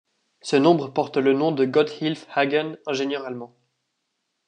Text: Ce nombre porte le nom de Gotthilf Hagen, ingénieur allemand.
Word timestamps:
Ce 0.41 0.55
nombre 0.55 0.87
porte 0.87 1.17
le 1.17 1.33
nom 1.33 1.51
de 1.51 1.63
Gotthilf 1.63 2.25
Hagen, 2.33 2.75
ingénieur 2.87 3.23
allemand. 3.27 3.55